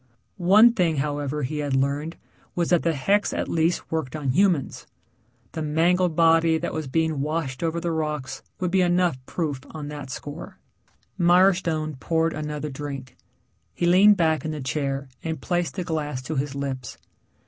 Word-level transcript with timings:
One 0.39 0.73
thing, 0.73 0.95
however, 0.97 1.43
he 1.43 1.59
had 1.59 1.75
learned 1.75 2.17
was 2.55 2.69
that 2.71 2.81
the 2.81 2.95
hex 2.95 3.33
at 3.33 3.47
least 3.47 3.91
worked 3.91 4.15
on 4.15 4.31
humans. 4.31 4.87
The 5.51 5.61
mangled 5.61 6.15
body 6.15 6.57
that 6.57 6.73
was 6.73 6.87
being 6.87 7.21
washed 7.21 7.61
over 7.61 7.79
the 7.79 7.91
rocks 7.91 8.41
would 8.59 8.71
be 8.71 8.81
enough 8.81 9.23
proof 9.27 9.59
on 9.69 9.89
that 9.89 10.09
score. 10.09 10.57
Mirestone 11.19 11.99
poured 11.99 12.33
another 12.33 12.71
drink. 12.71 13.15
He 13.75 13.85
leaned 13.85 14.17
back 14.17 14.43
in 14.43 14.49
the 14.49 14.59
chair 14.61 15.07
and 15.23 15.39
placed 15.39 15.75
the 15.75 15.83
glass 15.83 16.23
to 16.23 16.35
his 16.35 16.55
lips. 16.55 16.97